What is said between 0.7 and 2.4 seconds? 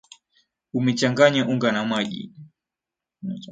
Unachanganya unga na maji.